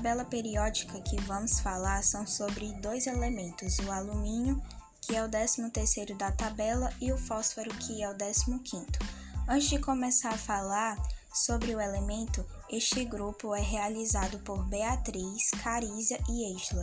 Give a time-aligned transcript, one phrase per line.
[0.00, 4.58] tabela periódica que vamos falar são sobre dois elementos, o alumínio,
[5.02, 8.86] que é o 13º da tabela, e o fósforo, que é o 15º.
[9.46, 10.96] Antes de começar a falar
[11.34, 16.82] sobre o elemento, este grupo é realizado por Beatriz, Carísia e Esla.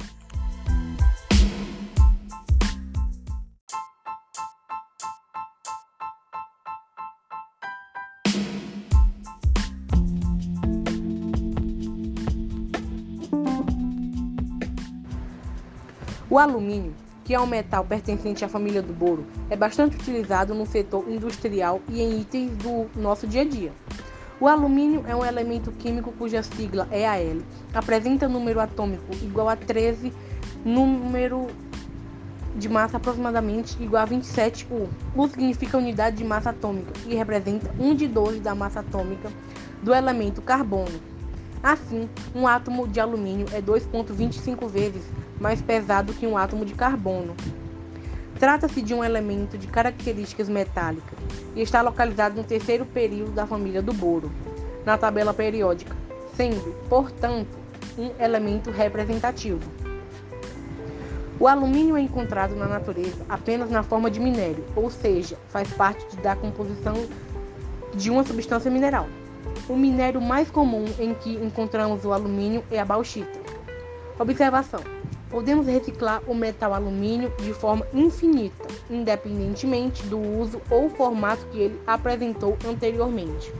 [16.30, 20.66] O alumínio, que é um metal pertencente à família do boro, é bastante utilizado no
[20.66, 23.72] setor industrial e em itens do nosso dia a dia.
[24.38, 27.38] O alumínio é um elemento químico cuja sigla é AL,
[27.74, 30.12] apresenta número atômico igual a 13,
[30.66, 31.48] número
[32.58, 34.90] de massa aproximadamente igual a 27 U.
[35.16, 39.32] U significa unidade de massa atômica e representa 1 de 12 da massa atômica
[39.82, 41.00] do elemento carbono.
[41.62, 45.04] Assim, um átomo de alumínio é 2,25 vezes
[45.40, 47.36] mais pesado que um átomo de carbono.
[48.40, 51.18] Trata-se de um elemento de características metálicas
[51.56, 54.32] e está localizado no terceiro período da família do boro,
[54.86, 55.96] na tabela periódica,
[56.36, 57.58] sendo, portanto,
[57.98, 59.60] um elemento representativo.
[61.40, 66.16] O alumínio é encontrado na natureza apenas na forma de minério, ou seja, faz parte
[66.18, 66.96] da composição
[67.94, 69.08] de uma substância mineral.
[69.70, 73.40] O minério mais comum em que encontramos o alumínio é a bauxita.
[74.20, 74.82] Observação:
[75.30, 81.82] Podemos reciclar o metal alumínio de forma infinita, independentemente do uso ou formato que ele
[81.86, 83.52] apresentou anteriormente.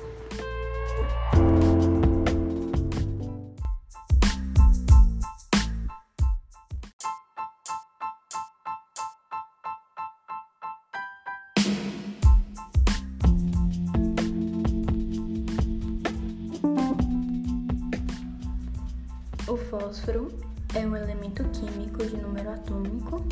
[19.70, 20.28] Fósforo
[20.76, 23.26] é um elemento químico de número atômico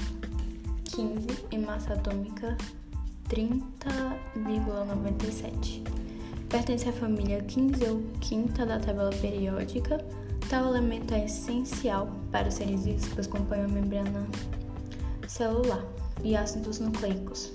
[0.84, 2.58] 15 e massa atômica
[3.30, 5.82] 30,97.
[6.50, 10.04] Pertence à família 15 ou quinta da tabela periódica.
[10.50, 14.28] Tal elemento é essencial para os seres vivos, pois compõe a membrana
[15.28, 15.86] celular
[16.24, 17.54] e ácidos nucleicos.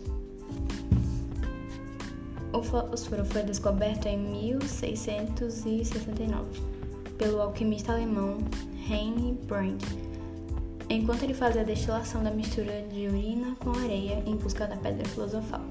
[2.53, 6.61] O fósforo foi descoberto em 1669
[7.17, 8.39] pelo alquimista alemão
[8.89, 9.83] Heine Brand,
[10.89, 15.07] enquanto ele fazia a destilação da mistura de urina com areia em busca da pedra
[15.09, 15.63] filosofal.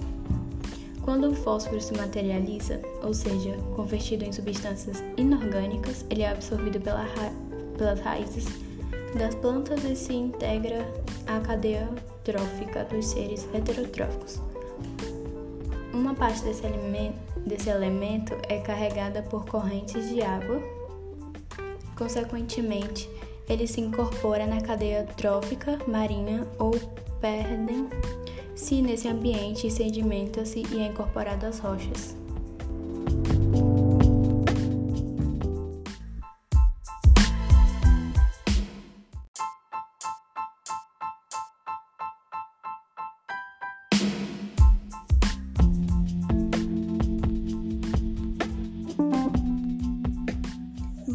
[1.02, 7.02] Quando o fósforo se materializa, ou seja, convertido em substâncias inorgânicas, ele é absorvido pela
[7.02, 7.32] ra
[7.78, 8.46] pelas raízes
[9.18, 10.86] das plantas e se integra
[11.26, 11.90] à cadeia
[12.24, 14.42] trófica dos seres heterotróficos.
[15.94, 16.64] Uma parte desse,
[17.46, 20.62] desse elemento é carregada por correntes de água
[22.00, 23.10] Consequentemente,
[23.50, 26.72] ele se incorpora na cadeia trófica marinha ou
[27.20, 32.16] perdem-se nesse ambiente sedimenta-se e é incorporado às rochas.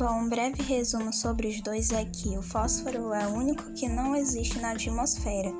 [0.07, 3.89] Bom, um breve resumo sobre os dois é que o fósforo é o único que
[3.89, 5.51] não existe na atmosfera,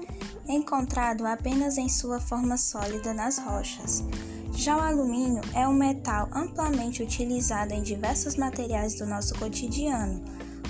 [0.47, 4.05] encontrado apenas em sua forma sólida nas rochas.
[4.53, 10.23] Já o alumínio é um metal amplamente utilizado em diversos materiais do nosso cotidiano,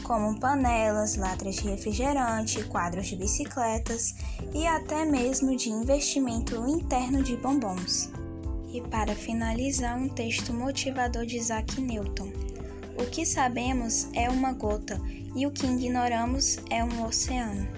[0.05, 4.15] como panelas, latas de refrigerante, quadros de bicicletas
[4.55, 8.09] e até mesmo de investimento interno de bombons.
[8.73, 12.44] E para finalizar, um texto motivador de Isaac Newton.
[13.05, 14.99] O que sabemos é uma gota
[15.37, 17.69] e o que ignoramos é um oceano.